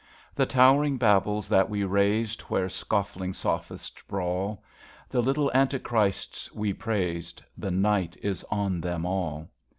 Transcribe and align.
The 0.33 0.47
towering 0.47 0.97
Babels 0.97 1.47
that 1.47 1.69
we 1.69 1.83
raised 1.83 2.41
Where 2.41 2.69
scoffing 2.69 3.35
sophists 3.35 4.01
brawl, 4.07 4.63
The 5.11 5.21
little 5.21 5.51
Antichrists 5.53 6.51
we 6.55 6.73
praised— 6.73 7.43
The 7.65 7.69
night 7.69 8.17
is 8.19 8.43
on 8.49 8.81
them 8.81 9.05
all. 9.05 9.51